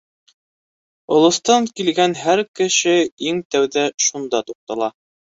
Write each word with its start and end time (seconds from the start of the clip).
Олостан 1.17 1.67
килгән 1.79 2.15
һәр 2.21 2.41
кеше 2.59 2.95
иң 3.33 3.41
тәүҙә 3.57 3.83
шунда 4.07 4.41
туҡтала. 4.49 4.89